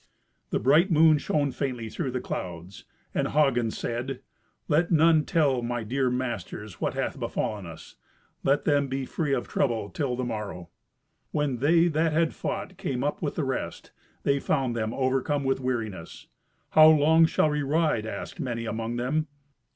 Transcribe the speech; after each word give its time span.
The 0.49 0.57
bright 0.57 0.89
moon 0.89 1.19
shone 1.19 1.51
faintly 1.51 1.87
through 1.87 2.09
the 2.09 2.19
clouds, 2.19 2.85
and 3.13 3.27
Hagen 3.27 3.69
said, 3.69 4.19
"Let 4.67 4.89
none 4.89 5.25
tell 5.25 5.61
my 5.61 5.83
dear 5.83 6.09
masters 6.09 6.81
what 6.81 6.95
hath 6.95 7.19
befallen 7.19 7.67
us. 7.67 7.97
Let 8.43 8.65
them 8.65 8.87
be 8.87 9.05
free 9.05 9.31
of 9.31 9.47
trouble 9.47 9.91
till 9.91 10.15
the 10.15 10.23
morrow." 10.23 10.71
When 11.29 11.57
they 11.57 11.87
that 11.87 12.13
had 12.13 12.33
fought 12.33 12.77
came 12.77 13.03
up 13.03 13.21
with 13.21 13.35
the 13.35 13.43
rest, 13.43 13.91
they 14.23 14.39
found 14.39 14.75
them 14.75 14.91
overcome 14.91 15.43
with 15.43 15.59
weariness. 15.59 16.25
"How 16.71 16.87
long 16.87 17.27
shall 17.27 17.51
we 17.51 17.61
ride?" 17.61 18.07
asked 18.07 18.39
many 18.39 18.65
among 18.65 18.95
them. 18.95 19.27